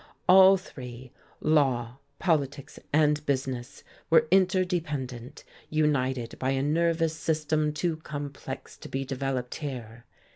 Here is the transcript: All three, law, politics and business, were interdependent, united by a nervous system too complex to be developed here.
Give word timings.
All 0.27 0.57
three, 0.57 1.11
law, 1.41 1.99
politics 2.17 2.79
and 2.91 3.23
business, 3.27 3.83
were 4.09 4.27
interdependent, 4.31 5.43
united 5.69 6.39
by 6.39 6.49
a 6.49 6.63
nervous 6.63 7.15
system 7.15 7.71
too 7.71 7.97
complex 7.97 8.77
to 8.77 8.89
be 8.89 9.05
developed 9.05 9.53
here. 9.53 10.05